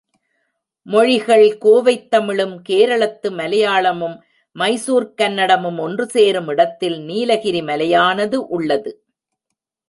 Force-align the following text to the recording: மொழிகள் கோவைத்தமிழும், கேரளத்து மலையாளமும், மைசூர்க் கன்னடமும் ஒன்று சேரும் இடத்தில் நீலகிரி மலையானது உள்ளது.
மொழிகள் 0.87 1.57
கோவைத்தமிழும், 1.61 2.55
கேரளத்து 2.69 3.31
மலையாளமும், 3.31 4.17
மைசூர்க் 4.55 5.13
கன்னடமும் 5.17 5.79
ஒன்று 5.79 6.05
சேரும் 6.05 6.47
இடத்தில் 6.47 6.99
நீலகிரி 7.01 7.61
மலையானது 7.61 8.35
உள்ளது. 8.49 9.03